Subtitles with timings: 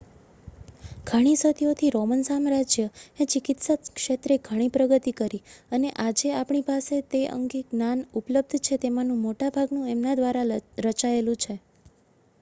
[1.07, 5.41] ઘણી સદીઓથી રોમન સામ્રાજ્યએ ચિકિત્સા ક્ષેત્રે ઘણી પ્રગતિ કરી
[5.71, 11.39] અને આજે આપણી પાસે તે અંગે જે જ્ઞાન ઉપલબ્ધ છે તેમાંનું મોટાભાગનું એમના દ્વારા રચાયેલું
[11.43, 11.59] છે